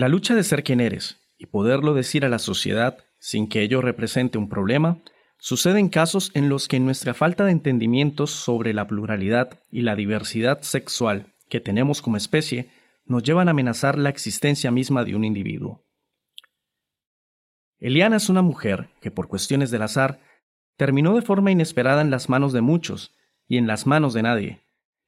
[0.00, 3.82] La lucha de ser quien eres y poderlo decir a la sociedad sin que ello
[3.82, 4.96] represente un problema,
[5.36, 10.62] suceden casos en los que nuestra falta de entendimiento sobre la pluralidad y la diversidad
[10.62, 12.70] sexual que tenemos como especie
[13.04, 15.84] nos llevan a amenazar la existencia misma de un individuo.
[17.78, 20.18] Eliana es una mujer que por cuestiones del azar
[20.78, 23.14] terminó de forma inesperada en las manos de muchos
[23.46, 24.60] y en las manos de nadie,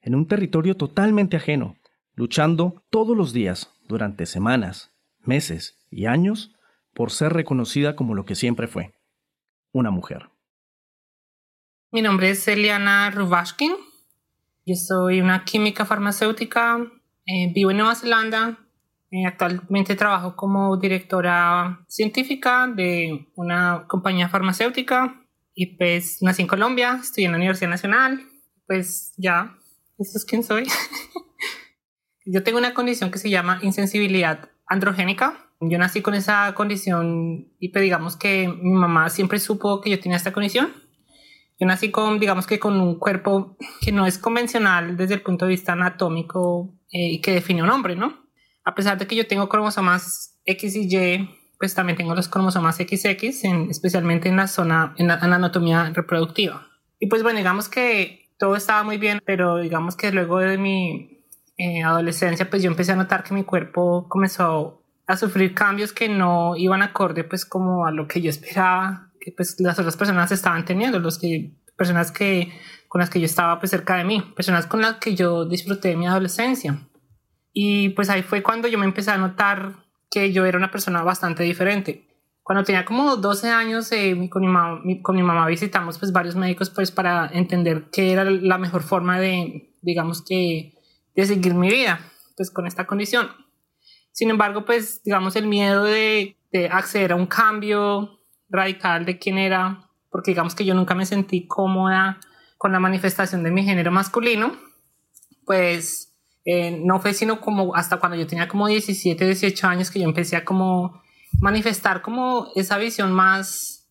[0.02, 1.78] en un territorio totalmente ajeno,
[2.14, 6.54] luchando todos los días durante semanas, meses y años
[6.94, 8.92] por ser reconocida como lo que siempre fue,
[9.72, 10.30] una mujer.
[11.90, 13.72] Mi nombre es Eliana Rubashkin.
[14.64, 16.78] Yo soy una química farmacéutica.
[17.26, 18.58] Eh, vivo en Nueva Zelanda.
[19.10, 25.22] Eh, actualmente trabajo como directora científica de una compañía farmacéutica.
[25.54, 28.22] Y pues nací en Colombia, estudié en la Universidad Nacional.
[28.66, 29.54] Pues ya,
[29.98, 30.64] eso es quién soy.
[32.24, 35.50] Yo tengo una condición que se llama insensibilidad androgénica.
[35.60, 40.00] Yo nací con esa condición y pues digamos que mi mamá siempre supo que yo
[40.00, 40.72] tenía esta condición.
[41.58, 45.44] Yo nací con, digamos que con un cuerpo que no es convencional desde el punto
[45.44, 48.26] de vista anatómico eh, y que define un hombre, ¿no?
[48.64, 52.76] A pesar de que yo tengo cromosomas X y Y, pues también tengo los cromosomas
[52.76, 56.68] XX, en, especialmente en la zona, en la anatomía reproductiva.
[56.98, 61.11] Y pues bueno, digamos que todo estaba muy bien, pero digamos que luego de mi
[61.62, 66.08] eh, adolescencia, pues yo empecé a notar que mi cuerpo comenzó a sufrir cambios que
[66.08, 70.32] no iban acorde pues como a lo que yo esperaba que pues las otras personas
[70.32, 72.52] estaban teniendo, los que, personas que,
[72.88, 75.96] con las que yo estaba pues cerca de mí, personas con las que yo disfruté
[75.96, 76.88] mi adolescencia.
[77.52, 79.76] Y pues ahí fue cuando yo me empecé a notar
[80.10, 82.08] que yo era una persona bastante diferente.
[82.42, 86.34] Cuando tenía como 12 años, eh, con, mi mamá, con mi mamá visitamos pues varios
[86.34, 90.71] médicos pues para entender qué era la mejor forma de, digamos que,
[91.14, 92.00] de seguir mi vida,
[92.36, 93.28] pues con esta condición.
[94.12, 99.38] Sin embargo, pues digamos el miedo de, de acceder a un cambio radical de quién
[99.38, 102.20] era, porque digamos que yo nunca me sentí cómoda
[102.58, 104.56] con la manifestación de mi género masculino,
[105.44, 106.14] pues
[106.44, 110.04] eh, no fue sino como hasta cuando yo tenía como 17, 18 años que yo
[110.04, 111.02] empecé a como
[111.40, 113.88] manifestar como esa visión más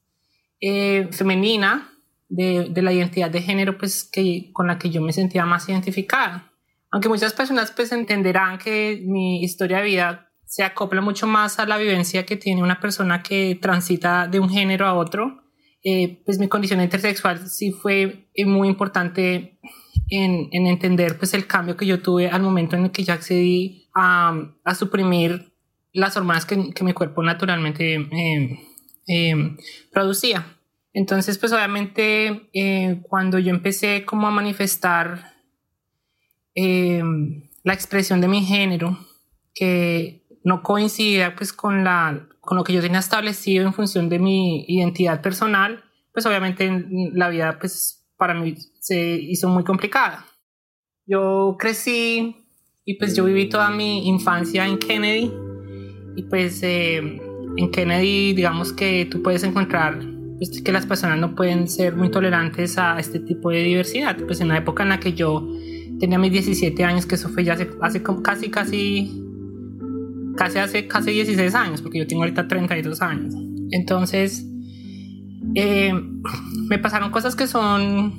[0.59, 1.91] eh, femenina
[2.29, 5.67] de, de, la identidad de género, pues que con la que yo me sentía más
[5.67, 6.50] identificada.
[6.91, 11.65] Aunque muchas personas pues entenderán que mi historia de vida se acopla mucho más a
[11.65, 15.41] la vivencia que tiene una persona que transita de un género a otro,
[15.81, 19.57] eh, pues mi condición intersexual sí fue eh, muy importante
[20.09, 23.13] en, en, entender pues el cambio que yo tuve al momento en el que yo
[23.13, 25.53] accedí a, a suprimir
[25.93, 27.95] las hormonas que, que mi cuerpo naturalmente
[29.07, 29.55] eh,
[29.91, 30.57] producía.
[30.93, 32.49] Entonces, pues obviamente
[33.03, 35.30] cuando yo empecé como a manifestar
[36.53, 38.97] Em, la expresión de mi género
[39.53, 44.19] que no coincidía pues con, la, con lo que yo tenía establecido en función de
[44.19, 46.69] mi identidad personal, pues obviamente
[47.13, 50.25] la vida pues para mí se hizo muy complicada.
[51.05, 52.35] Yo crecí
[52.85, 55.31] y pues yo viví toda mi infancia en Kennedy
[56.15, 57.19] y pues em,
[57.57, 59.99] en Kennedy digamos que tú puedes encontrar
[60.37, 64.17] pues, que las personas no pueden ser muy tolerantes a este tipo de diversidad.
[64.25, 65.47] Pues en la época en la que yo
[66.01, 67.69] tenía mis 17 años, que eso fue ya hace,
[68.23, 69.23] casi, casi,
[70.35, 73.35] casi hace casi 16 años, porque yo tengo ahorita 32 años.
[73.69, 74.43] Entonces,
[75.53, 75.93] eh,
[76.67, 78.15] me pasaron cosas que son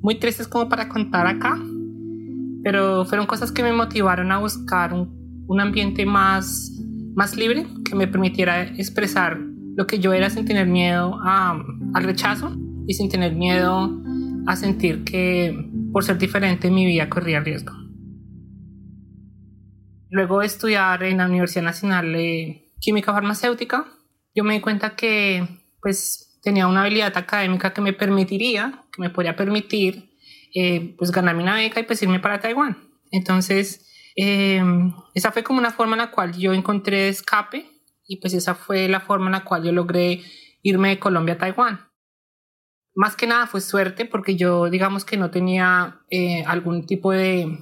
[0.00, 1.60] muy tristes como para contar acá,
[2.64, 6.72] pero fueron cosas que me motivaron a buscar un, un ambiente más,
[7.14, 9.38] más libre, que me permitiera expresar
[9.76, 14.02] lo que yo era sin tener miedo a, al rechazo y sin tener miedo
[14.46, 17.72] a sentir que por ser diferente mi vida corría riesgo.
[20.10, 23.86] Luego de estudiar en la Universidad Nacional de Química Farmacéutica,
[24.34, 25.46] yo me di cuenta que
[25.82, 30.16] pues tenía una habilidad académica que me permitiría, que me podría permitir
[30.54, 32.78] eh, pues ganarme una beca y pues irme para Taiwán.
[33.10, 33.86] Entonces,
[34.16, 34.62] eh,
[35.14, 37.66] esa fue como una forma en la cual yo encontré escape
[38.06, 40.22] y pues esa fue la forma en la cual yo logré
[40.62, 41.87] irme de Colombia a Taiwán.
[42.94, 47.58] Más que nada fue suerte porque yo digamos que no tenía eh, algún tipo de...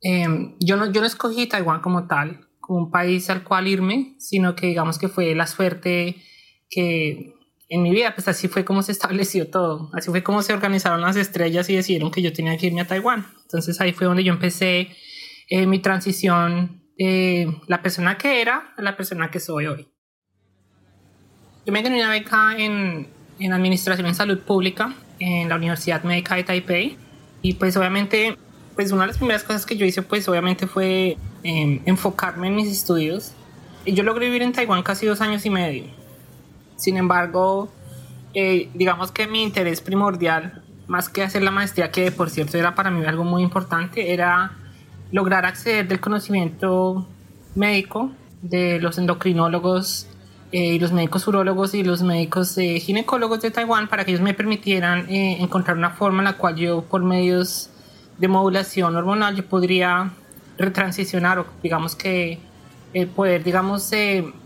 [0.00, 4.16] Em, yo, no, yo no escogí Taiwán como tal, como un país al cual irme,
[4.18, 6.16] sino que digamos que fue la suerte
[6.68, 7.34] que
[7.68, 11.00] en mi vida, pues así fue como se estableció todo, así fue como se organizaron
[11.00, 13.26] las estrellas y decidieron que yo tenía que irme a Taiwán.
[13.42, 14.90] Entonces ahí fue donde yo empecé
[15.48, 19.88] eh, mi transición de la persona que era a la persona que soy hoy.
[21.66, 23.08] Yo me gané una beca en,
[23.38, 26.96] en Administración en Salud Pública en la Universidad Médica de Taipei
[27.42, 28.36] y pues obviamente
[28.74, 32.56] pues una de las primeras cosas que yo hice pues obviamente fue em, enfocarme en
[32.56, 33.32] mis estudios.
[33.86, 35.84] Yo logré vivir en Taiwán casi dos años y medio.
[36.76, 37.70] Sin embargo,
[38.32, 42.74] eh, digamos que mi interés primordial, más que hacer la maestría, que por cierto era
[42.74, 44.52] para mí algo muy importante, era
[45.12, 47.06] lograr acceder del conocimiento
[47.54, 48.10] médico
[48.42, 50.08] de los endocrinólogos
[50.54, 54.22] eh, y los médicos urólogos y los médicos eh, ginecólogos de Taiwán para que ellos
[54.22, 57.70] me permitieran encontrar una forma en la cual yo por medios
[58.18, 60.12] de modulación hormonal yo podría
[60.56, 62.38] retransicionar o digamos que
[63.16, 63.90] poder digamos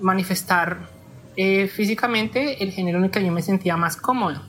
[0.00, 0.88] manifestar
[1.37, 4.43] eh, físicamente el género en el que yo me sentía más cómodo.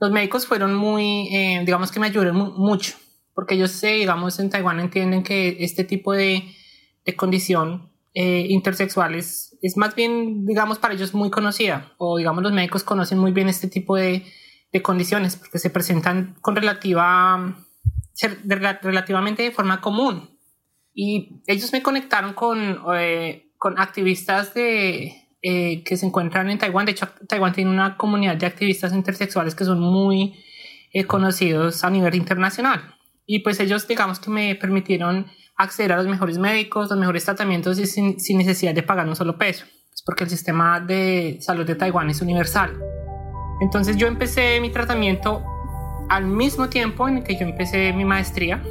[0.00, 2.94] Los médicos fueron muy, eh, digamos que me ayudaron mucho,
[3.34, 6.44] porque ellos, digamos, en Taiwán entienden que este tipo de,
[7.04, 12.52] de condición eh, intersexual es, más bien, digamos, para ellos muy conocida, o digamos, los
[12.52, 14.24] médicos conocen muy bien este tipo de,
[14.72, 17.56] de condiciones, porque se presentan con relativa,
[18.82, 20.38] relativamente de forma común.
[20.94, 22.78] Y ellos me conectaron con
[23.62, 26.84] con activistas de, eh, que se encuentran en Taiwán.
[26.84, 30.34] De hecho, Taiwán tiene una comunidad de activistas intersexuales que son muy
[30.92, 32.96] eh, conocidos a nivel internacional.
[33.24, 37.78] Y pues ellos, digamos que me permitieron acceder a los mejores médicos, los mejores tratamientos
[37.78, 39.64] y sin, sin necesidad de pagar un solo peso.
[39.92, 42.78] Es porque el sistema de salud de Taiwán es universal.
[43.60, 45.44] Entonces yo empecé mi tratamiento
[46.08, 48.62] al mismo tiempo en el que yo empecé mi maestría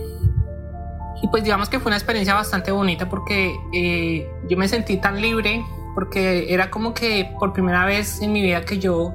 [1.22, 5.22] y pues digamos que fue una experiencia bastante bonita porque eh, yo me sentí tan
[5.22, 5.64] libre,
[5.94, 9.14] porque era como que por primera vez en mi vida que yo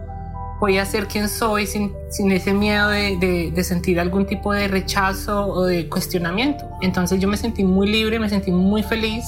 [0.58, 5.46] podía ser quien soy sin, sin ese miedo de, de, sentir algún tipo de rechazo
[5.48, 6.64] o de cuestionamiento.
[6.82, 9.24] Entonces yo me sentí muy libre, me sentí muy feliz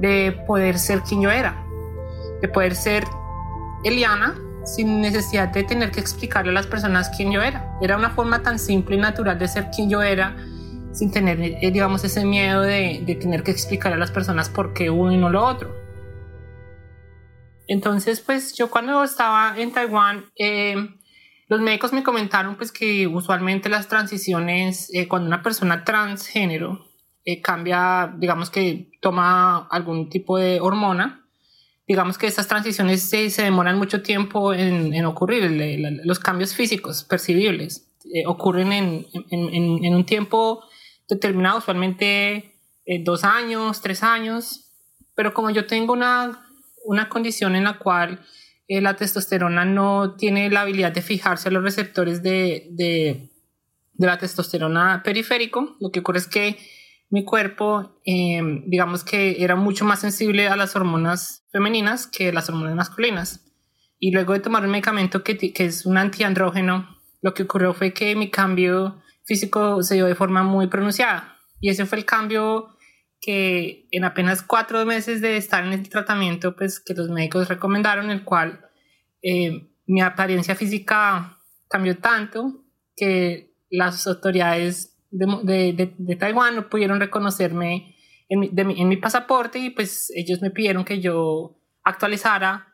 [0.00, 1.62] de poder ser quien yo era,
[2.40, 3.04] de poder ser
[3.84, 7.78] Eliana sin necesidad de tener que explicarle a las personas quién yo era.
[7.80, 10.36] Era una forma tan simple y natural de ser quien yo era
[10.92, 14.74] sin tener, eh, digamos, ese miedo de, de, tener que explicar a las personas por
[14.74, 15.74] qué uno y no lo otro.
[17.70, 20.74] Entonces, pues yo cuando estaba en Taiwán, eh,
[21.48, 26.86] los médicos me comentaron pues que usualmente las transiciones, eh, cuando una persona transgénero
[27.42, 31.24] cambia, digamos que toma algún tipo de hormona,
[31.86, 35.48] digamos que estas transiciones se, se demoran mucho tiempo en, en ocurrir,
[36.04, 37.86] los cambios físicos percibibles
[38.26, 40.64] ocurren en, en, en, un tiempo
[41.08, 42.54] determinado, usualmente
[42.86, 44.70] eh, dos años, tres años,
[45.14, 46.49] pero como yo tengo una,
[46.84, 48.20] una condición en la cual
[48.68, 53.30] eh, la testosterona no tiene la habilidad de fijarse a los receptores de, de,
[53.92, 56.56] de la testosterona periférico, lo que ocurre es que
[57.10, 62.48] mi cuerpo, em, digamos que era mucho más sensible a las hormonas femeninas que las
[62.48, 63.44] hormonas masculinas.
[63.98, 66.88] Y luego de tomar un medicamento que, que es un antiandrógeno,
[67.20, 71.36] lo que ocurrió fue que mi cambio físico se dio de forma muy pronunciada.
[71.60, 72.68] Y ese fue el cambio
[73.20, 78.10] que en apenas cuatro meses de estar en el tratamiento, pues que los médicos recomendaron,
[78.10, 78.60] el cual
[79.22, 82.64] eh, mi apariencia física cambió tanto
[82.96, 87.96] que las autoridades de, de, Taiwán no pudieron reconocerme
[88.28, 92.70] en mi, en mi pasaporte y pues ellos me pidieron que yo actualizara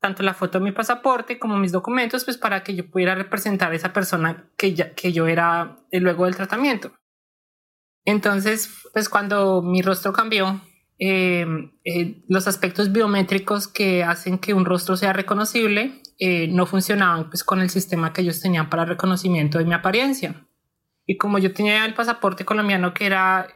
[0.00, 3.72] tanto la foto de mi pasaporte como mis documentos, pues para que yo pudiera representar
[3.72, 6.92] a esa persona que, ya, que yo era luego del tratamiento.
[8.06, 10.62] Entonces, pues cuando mi rostro cambió,
[10.98, 17.28] em, eh, los aspectos biométricos que hacen que un rostro sea reconocible eh, no funcionaban
[17.28, 20.46] pues con el sistema que ellos tenían para reconocimiento de mi apariencia.
[21.04, 23.48] Y como yo tenía el pasaporte colombiano que era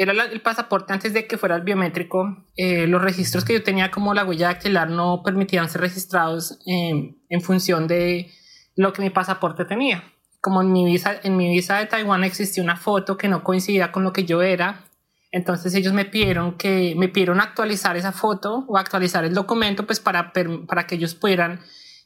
[0.00, 2.46] era el pasaporte antes de que fuera el biométrico.
[2.56, 7.40] Eh, los registros que yo tenía como la huella dactilar no permitían ser registrados en
[7.40, 8.30] función de
[8.76, 10.04] lo que mi pasaporte tenía.
[10.40, 13.90] Como en mi visa, en mi visa de Taiwán existía una foto que no coincidía
[13.90, 14.84] con lo que yo era,
[15.30, 20.00] entonces ellos me pidieron que me pidieron actualizar esa foto o actualizar el documento, pues
[20.00, 21.60] para para que ellos pudieran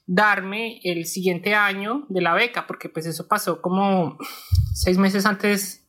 [0.06, 4.18] darme el siguiente año de la beca, porque pues eso pasó como
[4.74, 5.82] seis meses antes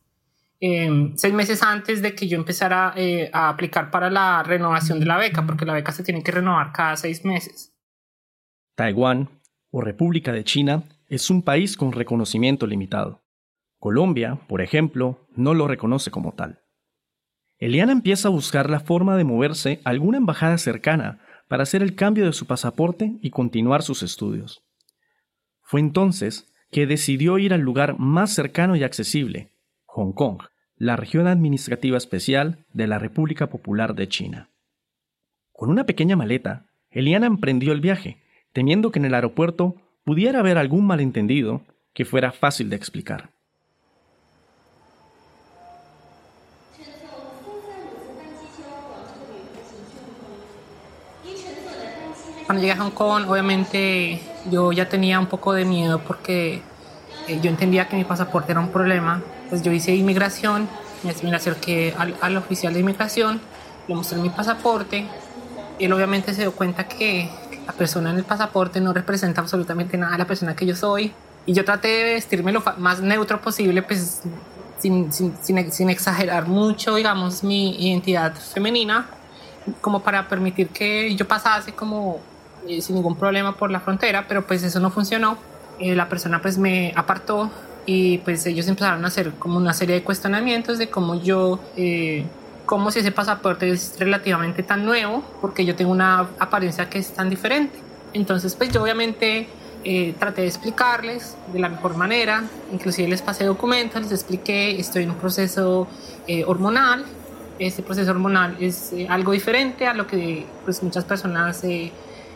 [0.60, 5.06] eh, seis meses antes de que yo empezara eh, a aplicar para la renovación de
[5.06, 7.74] la beca, porque la beca se tiene que renovar cada seis meses.
[8.74, 9.28] Taiwán,
[9.70, 13.22] o República de China, es un país con reconocimiento limitado.
[13.78, 16.60] Colombia, por ejemplo, no lo reconoce como tal.
[17.58, 21.94] Eliana empieza a buscar la forma de moverse a alguna embajada cercana para hacer el
[21.94, 24.64] cambio de su pasaporte y continuar sus estudios.
[25.60, 29.52] Fue entonces que decidió ir al lugar más cercano y accesible,
[29.86, 30.42] Hong Kong,
[30.76, 34.50] la región administrativa especial de la República Popular de China.
[35.52, 40.58] Con una pequeña maleta, Eliana emprendió el viaje, temiendo que en el aeropuerto pudiera haber
[40.58, 43.30] algún malentendido que fuera fácil de explicar.
[52.46, 54.20] Cuando llegué a Hong Kong, obviamente
[54.50, 56.60] yo ya tenía un poco de miedo porque
[57.26, 59.22] eh, yo entendía que mi pasaporte era un problema.
[59.48, 60.68] Pues yo hice inmigración,
[61.02, 63.40] me acerqué al, al oficial de inmigración,
[63.88, 65.06] le mostré mi pasaporte.
[65.78, 67.30] Él obviamente se dio cuenta que
[67.66, 71.12] la persona en el pasaporte no representa absolutamente nada a la persona que yo soy.
[71.46, 74.22] Y yo traté de vestirme lo más neutro posible, pues
[74.78, 79.06] sin, sin, sin, sin exagerar mucho, digamos, mi identidad femenina,
[79.80, 82.20] como para permitir que yo pasase como
[82.66, 85.36] eh, sin ningún problema por la frontera, pero pues eso no funcionó.
[85.78, 87.50] Eh, la persona pues me apartó
[87.84, 92.24] y pues ellos empezaron a hacer como una serie de cuestionamientos de cómo yo, eh,
[92.66, 97.12] cómo si ese pasaporte es relativamente tan nuevo, porque yo tengo una apariencia que es
[97.12, 97.78] tan diferente.
[98.12, 99.48] Entonces pues yo obviamente
[99.84, 105.02] eh, traté de explicarles de la mejor manera, inclusive les pasé documentos, les expliqué, estoy
[105.02, 105.86] en un proceso
[106.26, 107.04] eh, hormonal,
[107.58, 111.92] este proceso hormonal es eh, algo diferente a lo que pues, muchas personas eh,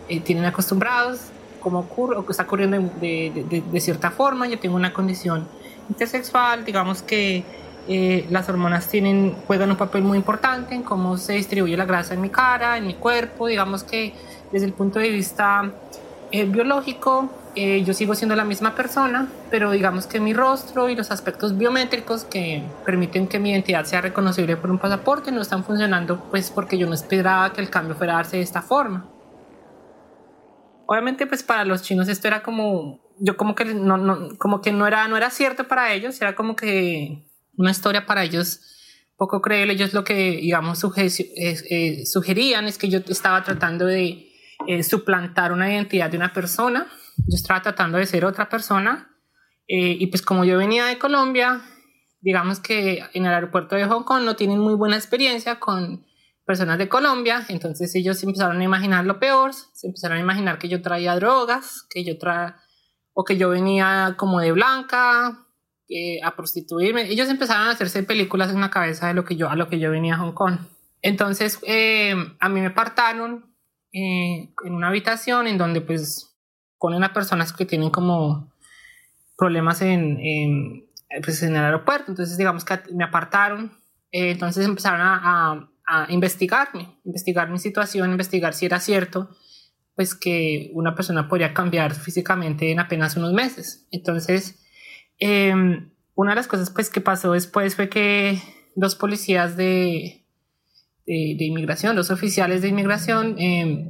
[0.08, 1.18] eh, tienen acostumbrados,
[1.60, 4.46] como ocurre o que está ocurriendo de, de, de, cierta forma.
[4.46, 5.48] Yo tengo una condición
[5.88, 7.44] intersexual, digamos que
[7.88, 12.12] eh, las hormonas tienen, juegan un papel muy importante en cómo se distribuye la grasa
[12.12, 14.14] en mi cara, en mi cuerpo, digamos que
[14.52, 15.70] desde el punto de vista
[16.30, 20.96] eh, biológico, eh, yo sigo siendo la misma persona, pero digamos que mi rostro y
[20.96, 25.64] los aspectos biométricos que permiten que mi identidad sea reconocible por un pasaporte no están
[25.64, 29.06] funcionando, pues porque yo no esperaba que el cambio fuera a darse de esta forma.
[30.84, 34.72] Obviamente pues para los chinos esto era como yo como que no, no como que
[34.72, 37.27] no era no era cierto para ellos era como que
[37.58, 38.60] una historia para ellos
[39.16, 44.32] poco creíble ellos lo que digamos eh, eh, sugerían es que yo estaba tratando de
[44.66, 46.86] eh, suplantar una identidad de una persona
[47.16, 49.14] yo estaba tratando de ser otra persona
[49.70, 51.60] y pues como yo venía de Colombia
[52.20, 56.06] digamos que en el aeropuerto de Hong Kong no tienen muy buena experiencia con
[56.48, 60.70] personas de Colombia, entonces ellos empezaron a imaginar lo peor, se empezaron a imaginar que
[60.70, 62.56] yo traía drogas, que yo traía,
[63.12, 65.46] o que yo venía como de blanca,
[65.88, 67.10] eh, a prostituirme.
[67.10, 69.78] Ellos empezaron a hacerse películas en la cabeza de lo que yo, a lo que
[69.78, 70.58] yo venía a Hong Kong.
[71.02, 73.54] Entonces, eh, a mí me apartaron
[73.92, 76.36] eh, en una habitación en donde pues
[76.78, 78.52] ponen a personas que tienen como
[79.36, 80.90] problemas en, en,
[81.24, 82.10] pues, en el aeropuerto.
[82.10, 83.72] Entonces, digamos que me apartaron.
[84.10, 89.30] entonces empezaron a, a a investigarme, investigar mi situación, investigar si era cierto,
[89.96, 93.88] pues que una persona podría cambiar físicamente en apenas unos meses.
[93.90, 94.62] Entonces,
[95.18, 95.54] eh,
[96.14, 98.40] una de las cosas pues que pasó después fue que
[98.74, 100.24] dos policías de,
[101.06, 103.86] de, de inmigración, dos oficiales de inmigración, eh,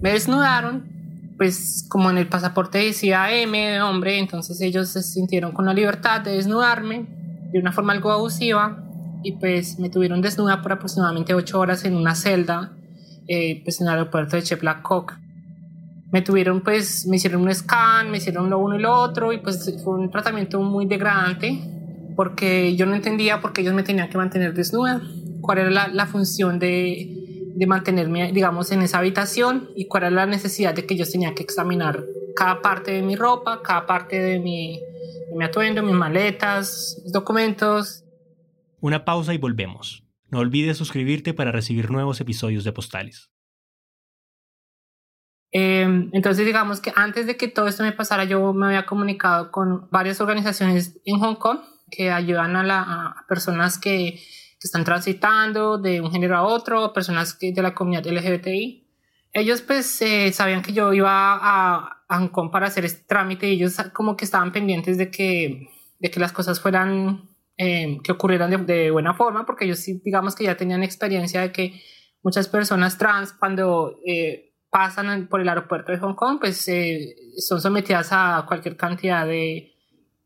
[0.00, 0.88] me desnudaron,
[1.36, 6.20] pues como en el pasaporte decía M, hombre, entonces ellos se sintieron con la libertad
[6.20, 7.06] de desnudarme
[7.52, 8.84] de una forma algo abusiva
[9.22, 12.72] y pues me tuvieron desnuda por aproximadamente ocho horas en una celda
[13.28, 15.14] eh, pues en el aeropuerto de Cheplacoc.
[16.12, 19.38] Me tuvieron pues, me hicieron un scan, me hicieron lo uno y lo otro y
[19.38, 21.60] pues fue un tratamiento muy degradante
[22.14, 25.00] porque yo no entendía por qué ellos me tenían que mantener desnuda,
[25.40, 30.10] cuál era la, la función de, de mantenerme digamos en esa habitación y cuál era
[30.10, 32.04] la necesidad de que yo tenía que examinar
[32.36, 34.78] cada parte de mi ropa, cada parte de mi,
[35.30, 38.02] de mi atuendo, mis maletas, mis documentos,
[38.82, 40.02] una pausa y volvemos.
[40.28, 43.30] No olvides suscribirte para recibir nuevos episodios de Postales.
[45.52, 49.52] Eh, entonces, digamos que antes de que todo esto me pasara, yo me había comunicado
[49.52, 51.58] con varias organizaciones en Hong Kong
[51.90, 56.94] que ayudan a, la, a personas que, que, están transitando de un género a otro,
[56.94, 58.88] personas que, de la comunidad LGBTI.
[59.34, 63.48] Ellos pues eh, sabían que yo iba a, a Hong Kong para hacer este trámite
[63.48, 65.68] y ellos como que estaban pendientes de que,
[65.98, 67.28] de que las cosas fueran
[67.58, 71.42] eh, que ocurrieran de, de, buena forma, porque ellos sí, digamos que ya tenían experiencia
[71.42, 71.82] de que
[72.22, 77.60] muchas personas trans cuando eh, pasan por el aeropuerto de Hong Kong, pues eh, son
[77.60, 79.72] sometidas a cualquier cantidad de,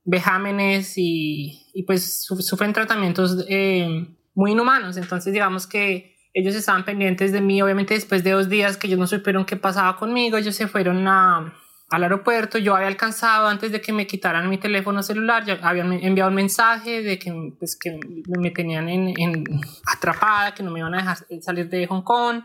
[0.06, 4.96] vejámenes y, y pues sufren tratamientos eh, muy inhumanos.
[4.96, 8.98] Entonces digamos que ellos estaban pendientes de mí, obviamente después de dos días que ellos
[8.98, 11.54] no supieron qué pasaba conmigo, ellos se fueron a,
[11.90, 15.92] al aeropuerto, yo había alcanzado antes de que me quitaran mi teléfono celular, ya habían
[15.92, 17.98] enviado un mensaje de que, pues, que
[18.38, 19.44] me tenían en, en,
[19.86, 22.42] atrapada, que no me iban a dejar salir de Hong Kong.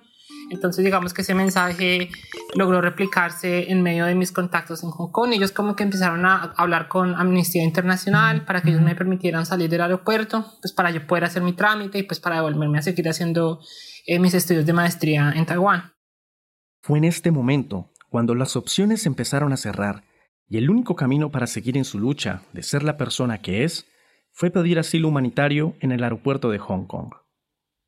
[0.52, 2.10] Entonces digamos que ese mensaje
[2.56, 5.32] logró replicarse en medio de mis contactos en Hong Kong.
[5.32, 9.70] Ellos como que empezaron a hablar con Amnistía Internacional para que ellos me permitieran salir
[9.70, 13.08] del aeropuerto, pues para yo poder hacer mi trámite y pues para devolverme a seguir
[13.08, 13.62] haciendo
[14.06, 15.94] eh, mis estudios de maestría en Taiwán.
[16.82, 20.04] Fue en este momento cuando las opciones empezaron a cerrar
[20.50, 23.88] y el único camino para seguir en su lucha de ser la persona que es
[24.34, 27.21] fue pedir asilo humanitario en el aeropuerto de Hong Kong.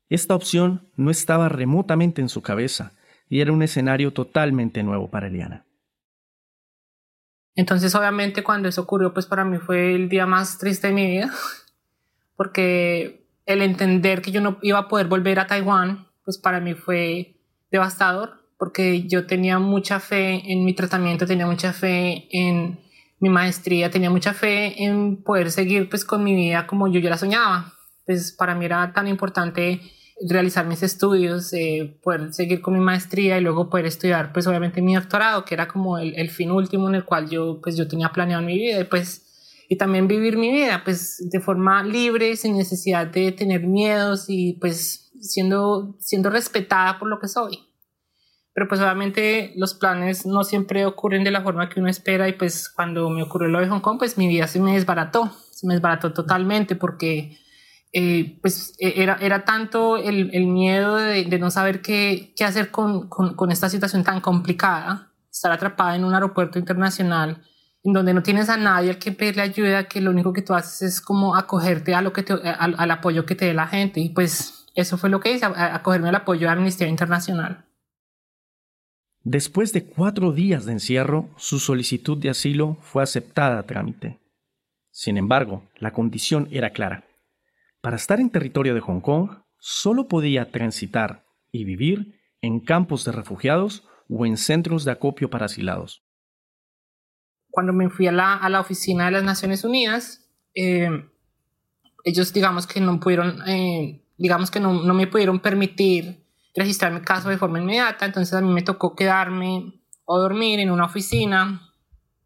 [0.08, 2.92] Esta opción no estaba remotamente en su cabeza
[3.28, 5.64] y era un escenario totalmente nuevo para Eliana.
[7.56, 11.06] Entonces, obviamente, cuando eso ocurrió, pues para mí fue el día más triste de mi
[11.06, 11.32] vida,
[12.36, 16.74] porque el entender que yo no iba a poder volver a Taiwán, pues para mí
[16.74, 17.36] fue
[17.70, 22.78] devastador porque yo tenía mucha fe en mi tratamiento, tenía mucha fe en
[23.18, 27.10] mi maestría, tenía mucha fe en poder seguir pues con mi vida como yo ya
[27.10, 27.74] la soñaba.
[28.06, 29.80] Pues para mí era tan importante
[30.28, 34.80] realizar mis estudios, eh, poder seguir con mi maestría y luego poder estudiar pues obviamente
[34.80, 37.88] mi doctorado, que era como el, el, fin último en el cual yo pues yo
[37.88, 39.24] tenía planeado mi vida y pues
[39.68, 44.54] y también vivir mi vida pues de forma libre, sin necesidad de tener miedos y
[44.60, 47.58] pues siendo, siendo respetada por lo que soy.
[48.52, 52.34] Pero pues obviamente los planes no siempre ocurren de la forma que uno espera y
[52.34, 55.66] pues cuando me ocurrió lo de Hong Kong pues mi vida se me desbarató, se
[55.66, 57.36] me desbarató totalmente porque
[57.96, 62.72] eh, pues e, era, era tanto el, el miedo de, no saber qué, qué hacer
[62.72, 67.44] con, con, esta situación tan complicada, estar atrapada en un aeropuerto internacional
[67.84, 70.54] en donde no tienes a nadie al que pedirle ayuda, que lo único que tú
[70.54, 73.68] haces es como acogerte a lo que te, al, al apoyo que te dé la
[73.68, 77.64] gente y pues eso fue lo que hice, acogerme al apoyo de Amnistía Internacional.
[79.22, 84.18] Después de cuatro días de encierro, su solicitud de asilo fue aceptada a trámite.
[84.90, 87.04] Sin embargo, la condición era clara.
[87.84, 93.12] Para estar en territorio de Hong Kong, solo podía transitar y vivir en campos de
[93.12, 96.02] refugiados o en centros de acopio para asilados.
[97.50, 100.88] Cuando me fui a la, a la oficina de las Naciones Unidas, eh,
[102.04, 107.02] ellos digamos que no pudieron, eh, digamos que no, no me pudieron permitir registrar mi
[107.02, 109.74] caso de forma inmediata, entonces a mí me tocó quedarme
[110.06, 111.60] o dormir en una oficina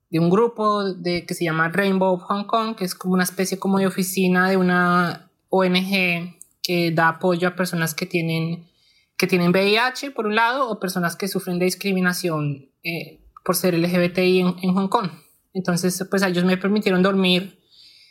[0.09, 3.59] de un grupo de, que se llama Rainbow Hong Kong, que es como una especie
[3.59, 8.69] como de oficina de una ONG que da apoyo a personas que tienen,
[9.17, 13.75] que tienen VIH, por un lado, o personas que sufren de discriminación eh, por ser
[13.75, 15.11] LGBTI en, Hong Kong.
[15.55, 17.59] Entonces, pues ellos me permitieron dormir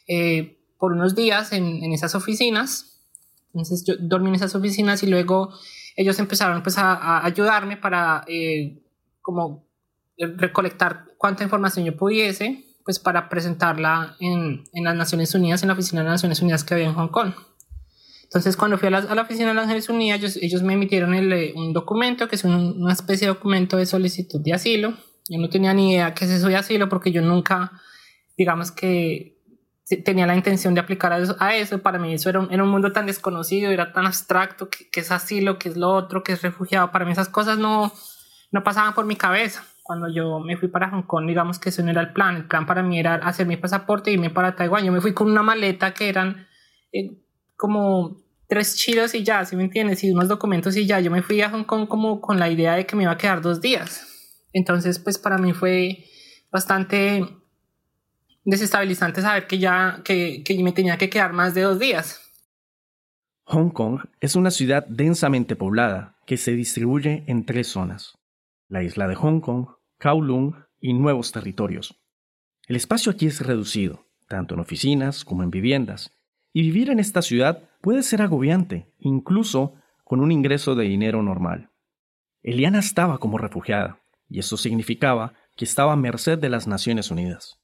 [0.08, 3.02] eh, por unos días en, esas oficinas.
[3.54, 5.54] Entonces, yo dormí en esas oficinas y luego
[5.96, 8.84] ellos empezaron pues a, a ayudarme para eh,
[9.22, 9.68] como
[10.18, 15.74] recolectar cuánta información yo pudiese pues para presentarla en, en, las Naciones Unidas, en la
[15.74, 17.34] oficina de las Naciones Unidas que había en Hong Kong.
[18.24, 20.76] Entonces cuando fui a la, a la oficina de las Naciones Unidas, ellos, ellos me
[20.76, 24.54] emitieron el, eh, un documento que es un, una especie de documento de solicitud de
[24.54, 24.94] asilo.
[25.28, 27.74] Yo no tenía ni idea qué es eso de asilo porque yo nunca,
[28.38, 29.36] digamos que
[30.06, 31.80] tenía la intención de aplicar a eso, a eso.
[31.80, 35.02] Para mí eso era un, era un, mundo tan desconocido, era tan abstracto, que, que,
[35.02, 36.94] es asilo, que es lo otro, que es refugiado.
[36.94, 37.92] Para mí esas cosas no,
[38.52, 39.66] no pasaban por mi cabeza.
[39.88, 42.36] Cuando yo me fui para Hong Kong, digamos que eso no era el plan.
[42.36, 44.84] El plan para mí era hacer mi pasaporte y irme para Taiwán.
[44.84, 46.46] Yo me fui con una maleta que eran
[46.92, 47.18] eh,
[47.56, 48.18] como
[48.50, 50.04] tres chidos y ya, si me entiendes?
[50.04, 51.00] Y unos documentos y ya.
[51.00, 53.18] Yo me fui a Hong Kong como con la idea de que me iba a
[53.18, 54.06] quedar dos días.
[54.52, 56.04] Entonces, pues para mí fue
[56.52, 57.26] bastante
[58.44, 62.22] desestabilizante saber que ya que me tenía que quedar más de dos días.
[63.46, 68.18] Hong Kong es una ciudad densamente poblada que se distribuye en tres zonas.
[68.68, 69.68] La isla de Hong Kong,
[70.00, 72.00] Kowloon y nuevos territorios.
[72.68, 76.12] El espacio aquí es reducido, tanto en oficinas como en viviendas,
[76.54, 81.70] y vivir en esta ciudad puede ser agobiante, incluso con un ingreso de dinero normal.
[82.44, 87.60] Eliana estaba como refugiada, y eso significaba que estaba a merced de las Naciones Unidas.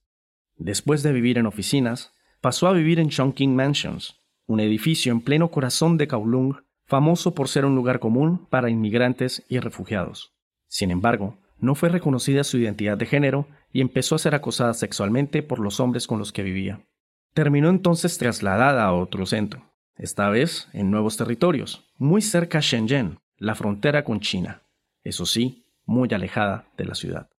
[0.58, 5.52] Después de vivir en oficinas, pasó a vivir en Chongqing Mansions, un edificio en pleno
[5.52, 10.34] corazón de Kowloon, famoso por ser un lugar común para inmigrantes y refugiados.
[10.68, 15.42] Sin embargo, no fue reconocida su identidad de género y empezó a ser acosada sexualmente
[15.42, 16.86] por los hombres con los que vivía.
[17.34, 23.18] Terminó entonces trasladada a otro centro, esta vez en nuevos territorios, muy cerca a Shenzhen,
[23.38, 24.62] la frontera con China,
[25.06, 27.30] eso sí, muy alejada de la ciudad.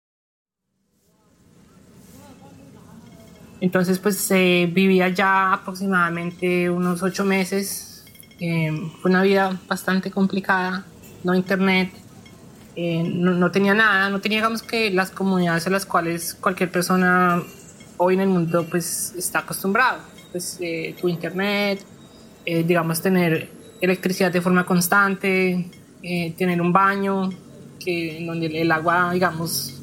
[3.60, 4.28] Entonces, pues
[4.72, 8.04] vivía ya aproximadamente unos ocho meses.
[8.40, 10.84] Eh, fue una vida bastante complicada,
[11.22, 11.90] no internet,
[12.76, 17.42] eh, no, tenía nada, no tenía, digamos, que las comunidades a las cuales cualquier persona
[17.96, 20.00] hoy en el mundo pues está acostumbrado.
[20.32, 20.58] Pues
[21.00, 21.84] tu internet,
[22.44, 23.48] digamos, tener
[23.80, 25.70] electricidad de forma constante,
[26.36, 27.30] tener un baño,
[27.78, 29.74] que, en donde el agua, digamos,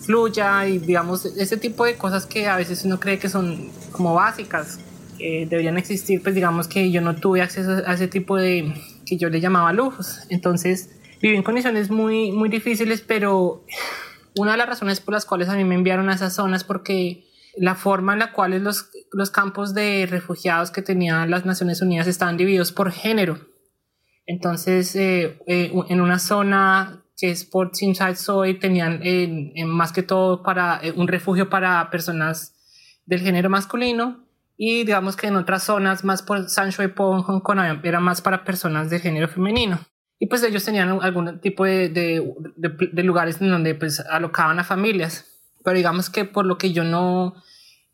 [0.00, 4.14] fluya y digamos ese tipo de cosas que a veces uno cree que son como
[4.14, 4.78] básicas
[5.18, 9.18] que deberían existir pues digamos que yo no tuve acceso a ese tipo de que
[9.18, 10.90] yo le llamaba lujos entonces
[11.20, 13.64] viví en condiciones muy muy difíciles pero
[14.36, 17.26] una de las razones por las cuales a mí me enviaron a esas zonas porque
[17.56, 22.06] la forma en la cual los, los campos de refugiados que tenían las Naciones Unidas
[22.06, 23.38] estaban divididos por género
[24.26, 29.02] entonces eh, eh, en una zona que es por Teamside Soy, tenían
[29.66, 32.54] más que todo para eh, un refugio para personas
[33.04, 34.24] del género masculino
[34.56, 38.44] y digamos que en otras zonas más por Sancho y Hong Kong era más para
[38.44, 39.80] personas del género femenino.
[40.20, 42.22] Y pues ellos tenían algún tipo de, de,
[42.56, 45.26] de, lugares en donde pues alocaban a familias.
[45.64, 47.34] Pero digamos que por lo que yo no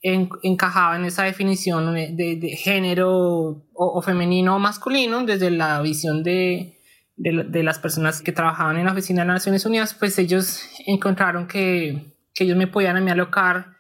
[0.03, 6.77] encajaba en esa definición de, género o, o, femenino o masculino desde la visión de,
[7.17, 11.49] de, las personas que trabajaban en la oficina de las Naciones Unidas, pues ellos encontraron
[11.49, 13.77] que, que ellos me podían a mí alocar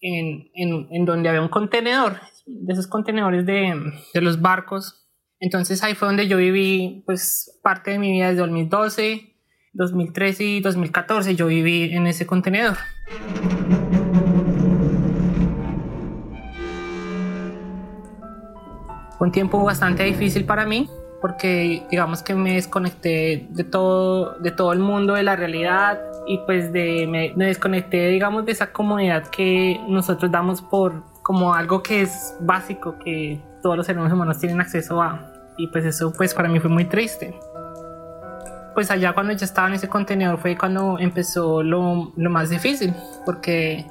[0.00, 3.74] en, en, en, donde había un contenedor, de esos contenedores de,
[4.12, 4.99] de, los barcos.
[5.40, 9.34] Entonces ahí fue donde yo viví pues parte de mi vida desde 2012,
[9.72, 12.76] 2013 y 2014 yo viví en ese contenedor.
[19.16, 20.90] Fue un tiempo bastante difícil para mí
[21.22, 26.38] porque digamos que me desconecté de todo, de todo el mundo, de la realidad y
[26.44, 32.02] pues de, me, desconecté digamos de esa comunidad que nosotros damos por como algo que
[32.02, 35.29] es básico, que todos los seres humanos tienen acceso a
[35.60, 37.34] y pues eso pues para mí fue muy triste.
[38.74, 42.94] Pues allá cuando ya estaba en ese contenedor fue cuando empezó lo, lo más difícil
[43.26, 43.86] porque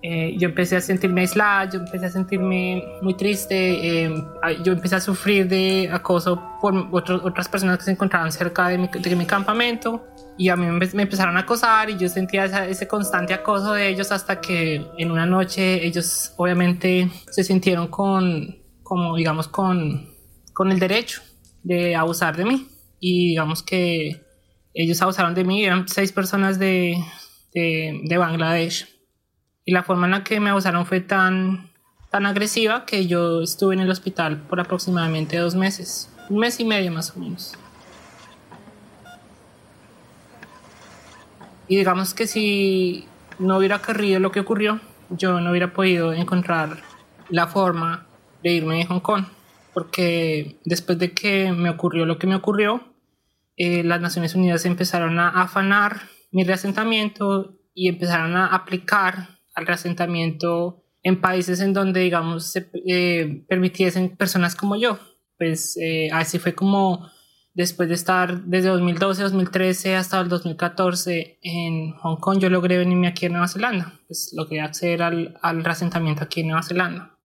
[0.00, 4.24] eh, yo empecé a sentirme aislada, yo empecé a sentirme muy triste, eh,
[4.62, 8.88] yo empecé a sufrir de acoso por otras personas que se encontraban cerca de mi,
[8.88, 10.04] de mi, campamento
[10.36, 14.12] y a mí me, empezaron a acosar y yo sentía ese constante acoso de ellos
[14.12, 20.17] hasta que en una noche ellos obviamente se sintieron con, como digamos, con,
[20.58, 21.22] con el derecho
[21.62, 22.66] de abusar de mí.
[22.98, 24.20] Y digamos que
[24.74, 26.96] ellos abusaron de mí, eran seis personas de,
[27.54, 28.88] de, de Bangladesh.
[29.64, 31.70] Y la forma en la que me abusaron fue tan,
[32.10, 36.64] tan agresiva que yo estuve en el hospital por aproximadamente dos meses, un mes y
[36.64, 37.54] medio más o menos.
[41.68, 43.06] Y digamos que si
[43.38, 46.82] no hubiera ocurrido lo que ocurrió, yo no hubiera podido encontrar
[47.28, 48.08] la forma
[48.42, 49.24] de irme de Hong Kong,
[49.72, 52.94] porque después de que me ocurrió lo que me ocurrió,
[53.56, 60.84] eh, las Naciones Unidas empezaron a afanar mi reasentamiento y empezaron a aplicar al reasentamiento
[61.02, 64.98] en países en donde, digamos, se eh, permitiesen personas como yo.
[65.36, 67.08] Pues eh, así fue como
[67.54, 73.08] después de estar desde 2012, 2013 hasta el 2014 en Hong Kong, yo logré venirme
[73.08, 74.00] aquí a Nueva Zelanda.
[74.06, 77.17] Pues logré acceder al, al reasentamiento aquí en Nueva Zelanda.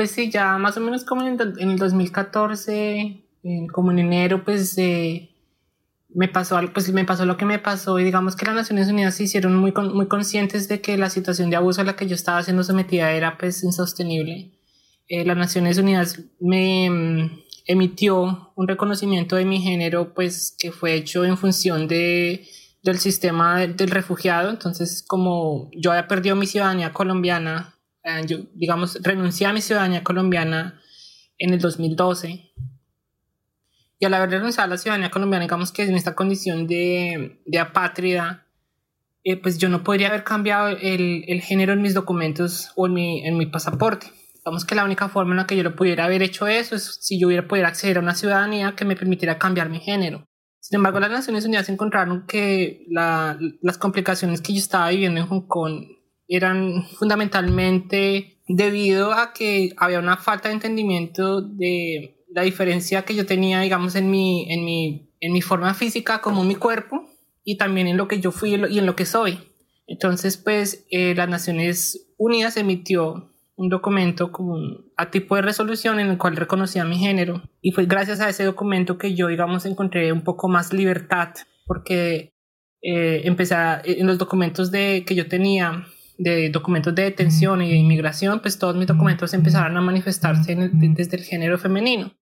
[0.00, 3.22] Pues sí, ya más o menos como en el, 2014,
[3.70, 5.28] como en enero, pues eh,
[6.08, 9.14] me pasó, pues me pasó lo que me pasó y digamos que las Naciones Unidas
[9.16, 12.14] se hicieron muy, muy conscientes de que la situación de abuso a la que yo
[12.14, 14.52] estaba siendo sometida era pues insostenible.
[15.06, 20.94] Eh, las Naciones Unidas me mm, emitió un reconocimiento de mi género pues que fue
[20.94, 22.48] hecho en función de,
[22.82, 24.48] del sistema del refugiado.
[24.48, 30.02] Entonces como yo había perdido mi ciudadanía colombiana, eh, yo digamos renuncié a mi ciudadanía
[30.02, 30.80] colombiana
[31.38, 32.50] en el 2012
[34.00, 37.58] y al haber renunciado a la ciudadanía colombiana, digamos que en esta condición de, de
[37.58, 38.46] apátrida,
[39.24, 42.94] eh, pues yo no podría haber cambiado el, el, género en mis documentos o en
[42.94, 44.06] mi, en mi pasaporte.
[44.36, 46.96] Digamos que la única forma en la que yo lo pudiera haber hecho eso es
[47.02, 50.26] si yo hubiera podido acceder a una ciudadanía que me permitiera cambiar mi género.
[50.60, 55.26] Sin embargo, las Naciones Unidas encontraron que la, las complicaciones que yo estaba viviendo en
[55.26, 55.84] Hong Kong
[56.30, 63.26] eran fundamentalmente debido a que había una falta de entendimiento de la diferencia que yo
[63.26, 67.08] tenía, digamos, en mi, en mi, en mi forma física como mi cuerpo
[67.44, 69.40] y también en lo que yo fui y en lo que soy.
[69.88, 74.56] Entonces, pues, eh, las Naciones Unidas emitió un documento como
[74.96, 77.42] a tipo de resolución en el cual reconocía mi género.
[77.60, 81.30] Y fue gracias a ese documento que yo, digamos, encontré un poco más libertad,
[81.66, 82.32] porque
[82.82, 85.86] eh, empecé en los documentos de, que yo tenía
[86.20, 91.16] de documentos de detención y de inmigración, pues todos mis documentos empezaron a manifestarse desde
[91.16, 92.12] el género femenino.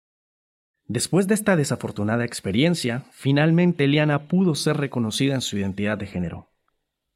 [0.87, 6.47] Después de esta desafortunada experiencia, finalmente Eliana pudo ser reconocida en su identidad de género.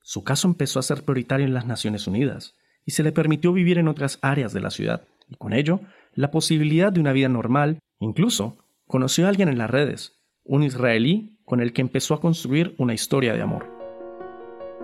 [0.02, 2.54] Su caso empezó a ser prioritario en las Naciones Unidas
[2.86, 5.80] y se le permitió vivir en otras áreas de la ciudad, y con ello,
[6.14, 11.38] la posibilidad de una vida normal, incluso conoció a alguien en las redes, un israelí
[11.46, 13.73] con el que empezó a construir una historia de amor.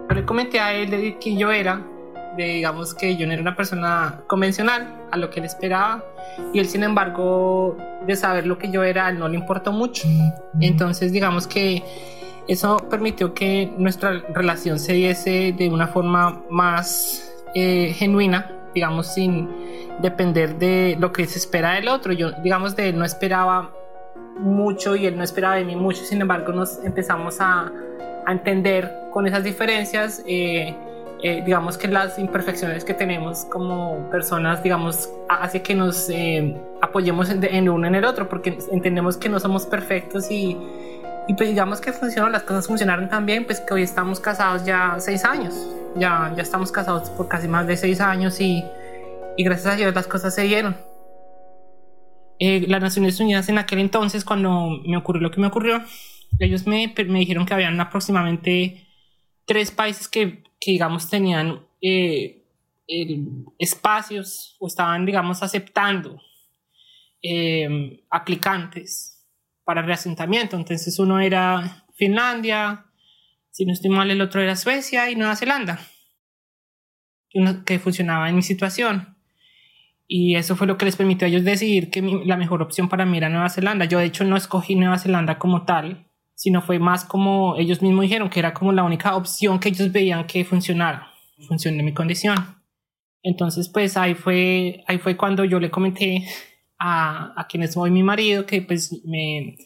[0.10, 1.86] Yo le comenté a él de quién yo era,
[2.36, 6.04] de, digamos que yo no era una persona convencional a lo que él esperaba
[6.52, 10.08] y él sin embargo de saber lo que yo era no le importó mucho.
[10.60, 11.84] Entonces digamos que
[12.48, 19.48] eso permitió que nuestra relación se diese de una forma más eh, genuina digamos sin
[20.02, 22.14] depender de lo que se espera del otro.
[22.14, 23.72] Yo digamos de él no esperaba
[24.40, 27.72] mucho y él no esperaba de mí mucho sin embargo nos empezamos a,
[28.26, 30.76] a entender con esas diferencias eh,
[31.22, 37.30] eh, digamos que las imperfecciones que tenemos como personas, digamos, hace que nos eh, apoyemos
[37.30, 40.56] en, uno en el otro, porque entendemos que no somos perfectos y,
[41.28, 44.64] y pues digamos que funcionan, las cosas funcionaron tan bien, pues que hoy estamos casados
[44.64, 45.56] ya seis años,
[45.98, 48.64] ya, ya estamos casados por casi más de seis años y,
[49.36, 50.78] y gracias a Dios las cosas se dieron.
[52.40, 55.82] Eh, las Naciones Unidas en aquel entonces, cuando me ocurrió lo que me ocurrió,
[56.40, 58.86] ellos me, me dijeron que habían aproximadamente
[59.50, 62.44] tres países que que digamos tenían eh,
[63.58, 66.22] espacios o estaban digamos aceptando
[67.22, 69.28] em, aplicantes
[69.64, 70.58] para reasentamiento.
[70.58, 72.86] Entonces uno era Finlandia,
[73.52, 75.80] si no estoy mal el otro era Suecia y Nueva Zelanda,
[77.66, 79.16] que funcionaba en mi situación.
[80.08, 83.06] Y eso fue lo que les permitió a ellos decidir que la mejor opción para
[83.06, 83.86] mí era Nueva Zelanda.
[83.86, 86.09] Yo de hecho no escogí Nueva Zelanda como tal,
[86.40, 89.92] sino fue más como ellos mismos dijeron que era como la única opción que ellos
[89.92, 92.38] veían que funcionara, en función de mi condición.
[93.22, 96.26] Entonces, pues ahí fue, ahí fue cuando yo le comenté
[96.78, 99.58] a, a quien es hoy mi marido que pues me,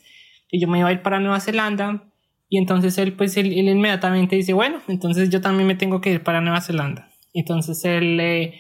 [0.50, 2.12] que yo me iba a ir para Nueva Zelanda
[2.50, 6.24] y entonces él pues él, inmediatamente dice, bueno, entonces yo también me tengo que ir
[6.24, 7.08] para Nueva Zelanda.
[7.36, 8.60] Entonces él, eh,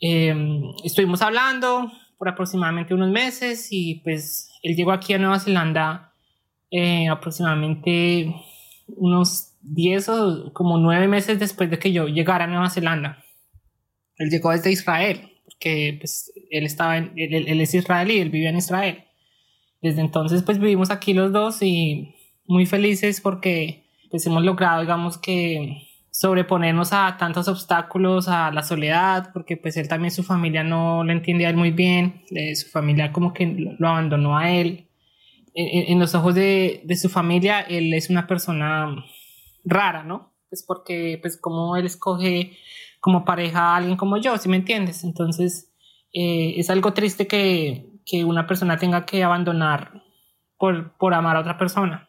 [0.00, 6.07] em, estuvimos hablando por aproximadamente unos meses y pues él llegó aquí a Nueva Zelanda
[6.70, 8.34] eh, aproximadamente
[8.88, 13.24] unos 10 o como 9 meses después de que yo llegara a Nueva Zelanda.
[14.16, 18.56] Él llegó desde Israel, porque pues, él, estaba él, él, es israelí, él vivía en
[18.56, 19.04] Israel.
[19.80, 22.14] Desde entonces pues vivimos aquí los dos y
[22.46, 29.30] muy felices porque pues hemos logrado digamos que sobreponernos a tantos obstáculos, a la soledad,
[29.32, 33.32] porque pues él también su familia no lo entendía muy bien, eh, su familia como
[33.32, 33.46] que
[33.78, 34.87] lo abandonó a él
[35.60, 39.04] en, los ojos de, de, su familia, él es una persona
[39.64, 40.32] rara, ¿no?
[40.48, 42.56] Pues porque, pues como él escoge
[43.00, 45.02] como pareja a alguien como yo, si me entiendes?
[45.02, 45.72] Entonces,
[46.12, 50.04] eh, es algo triste que, que, una persona tenga que abandonar
[50.58, 52.08] por, por amar a otra persona.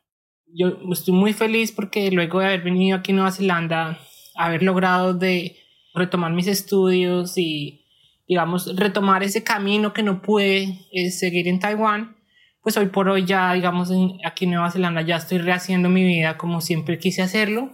[0.54, 4.00] Yo estoy muy feliz porque luego de haber venido aquí a Nueva Zelanda,
[4.36, 5.58] haber logrado de
[5.96, 7.86] retomar mis estudios y,
[8.28, 12.19] digamos, retomar ese camino que no pude eh, seguir en Taiwán,
[12.62, 13.92] pues hoy por hoy ya, digamos,
[14.26, 17.72] aquí en Nueva Zelanda ya estoy rehaciendo mi vida como siempre quise hacerlo,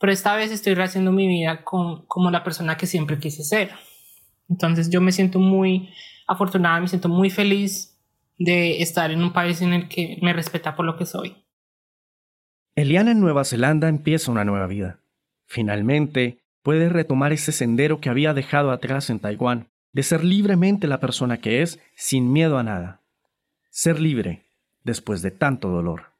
[0.00, 3.70] pero esta vez estoy rehaciendo mi vida con, como la persona que siempre quise ser.
[4.48, 5.90] Entonces yo me siento muy
[6.26, 7.98] afortunada, me siento muy feliz
[8.38, 11.36] de estar en un país en el que me respeta por lo que soy.
[12.74, 15.00] Eliana en Nueva Zelanda empieza una nueva vida.
[15.46, 21.00] Finalmente, puede retomar ese sendero que había dejado atrás en Taiwán, de ser libremente la
[21.00, 23.05] persona que es, sin miedo a nada
[23.76, 24.48] ser libre
[24.84, 26.14] después de tanto dolor.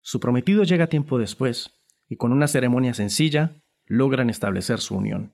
[0.00, 1.70] Su prometido llega tiempo después
[2.08, 5.32] y con una ceremonia sencilla logran establecer su unión.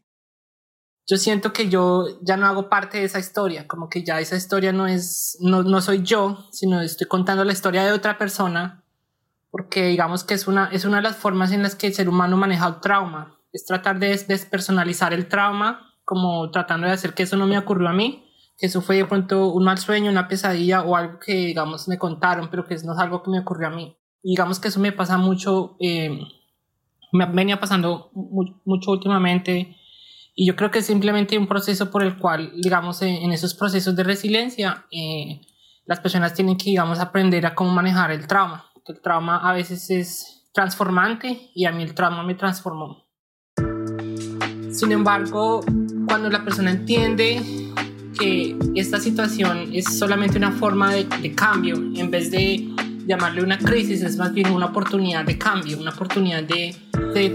[1.09, 4.37] Yo siento que yo ya no hago parte de esa historia, como que ya esa
[4.37, 8.85] historia no es, no, no soy yo, sino estoy contando la historia de otra persona,
[9.51, 12.07] porque digamos que es una, es una de las formas en las que el ser
[12.07, 17.23] humano maneja el trauma, es tratar de despersonalizar el trauma, como tratando de hacer que
[17.23, 18.29] eso no me ocurrió a mí,
[18.63, 22.49] eso fue de pronto un mal sueño, una pesadilla o algo que, digamos, me contaron,
[22.49, 23.97] pero que no es algo que me ocurrió a mí.
[24.23, 26.17] digamos que eso me pasa mucho, eh,
[27.13, 28.13] me venía pasando
[28.65, 29.77] mucho últimamente
[30.37, 33.97] y yo creo que es simplemente un proceso por el cual, digamos, en, esos procesos
[33.97, 35.41] de resiliencia, eh,
[35.85, 38.67] las personas tienen que, digamos, aprender a cómo manejar el trauma.
[38.87, 43.09] El trauma a veces es transformante y a mí el trauma me transformó.
[44.71, 45.63] Sin embargo,
[46.07, 47.73] cuando la persona entiende
[48.19, 52.69] que esta situación es solamente una forma de, cambio en vez de
[53.07, 56.75] llamarle una crisis, es más bien una oportunidad de cambio, una oportunidad de,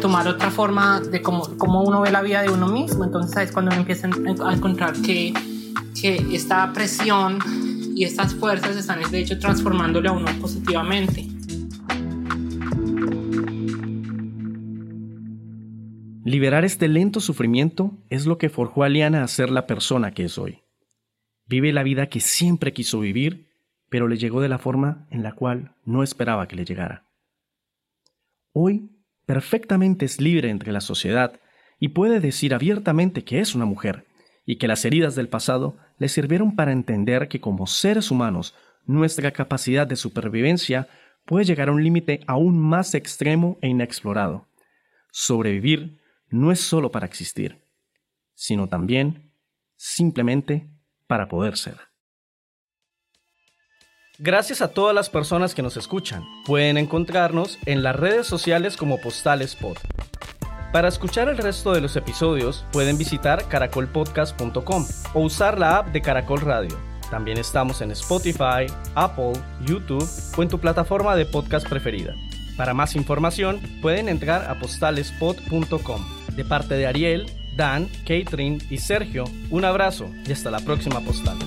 [0.02, 3.04] tomar otra forma de cómo, cómo, uno ve la vida de uno mismo.
[3.04, 5.34] Entonces es cuando uno empieza a encontrar que,
[6.00, 7.40] que esta presión
[7.96, 11.28] y estas fuerzas están de hecho transformándole a uno positivamente.
[16.28, 20.26] Liberar este lento sufrimiento es lo que forjó a Liana a ser la persona que
[20.26, 20.60] es hoy.
[21.48, 23.48] Vive la vida que siempre quiso vivir,
[23.90, 27.06] pero le llegó de la forma en la cual no esperaba que le llegara.
[28.52, 28.90] Hoy,
[29.26, 31.40] perfectamente es libre entre la sociedad
[31.80, 34.06] y puede decir abiertamente que es una mujer
[34.46, 38.56] y que las heridas del pasado le sirvieron para entender que como seres humanos
[38.86, 40.88] nuestra capacidad de supervivencia
[41.26, 44.48] puede llegar a un límite aún más extremo e inexplorado.
[45.12, 47.62] Sobrevivir no es solo para existir,
[48.34, 49.32] sino también
[49.76, 50.70] simplemente
[51.08, 51.78] para poder ser.
[54.20, 56.24] Gracias a todas las personas que nos escuchan.
[56.46, 59.78] Pueden encontrarnos en las redes sociales como Postales Pod.
[60.74, 66.02] Para escuchar el resto de los episodios pueden visitar caracolpodcast.com o usar la app de
[66.02, 66.78] Caracol Radio.
[67.10, 68.66] También estamos en Spotify,
[68.96, 72.16] Apple, YouTube o en tu plataforma de podcast preferida.
[72.58, 76.06] Para más información pueden entrar a postalespod.com.
[76.36, 81.38] De parte de Ariel, Dan, Catherine y Sergio, un abrazo y hasta la próxima postal.